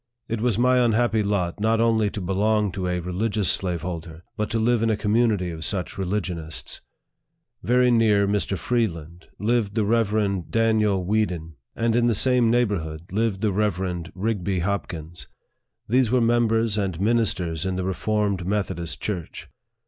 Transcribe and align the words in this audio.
It 0.27 0.41
was 0.41 0.57
my 0.57 0.79
unhappy 0.79 1.21
lot 1.21 1.59
not 1.59 1.79
only 1.79 2.09
to 2.09 2.19
belong 2.21 2.71
to 2.71 2.87
a 2.87 2.99
religious 2.99 3.49
slaveholder, 3.51 4.23
but 4.35 4.49
to 4.49 4.57
live 4.57 4.81
in 4.81 4.89
a 4.89 4.97
community 4.97 5.51
of 5.51 5.63
such 5.63 5.95
religionists. 5.95 6.81
Very 7.61 7.91
near 7.91 8.27
Mr. 8.27 8.57
Freeland 8.57 9.27
lived 9.37 9.75
the 9.75 9.85
Rev. 9.85 10.49
Daniel 10.49 11.05
Weeden, 11.05 11.53
and 11.75 11.95
in 11.95 12.07
the 12.07 12.15
same 12.15 12.49
neighborhood 12.49 13.11
lived 13.11 13.41
the 13.41 13.51
Rev. 13.51 14.07
Rigby 14.15 14.61
Hopkins. 14.61 15.27
These 15.87 16.09
were 16.09 16.19
members 16.19 16.79
and 16.79 16.99
ministers 16.99 17.63
in 17.63 17.75
the 17.75 17.83
Reformed 17.83 18.43
Methodist 18.43 18.99
Church. 19.01 19.49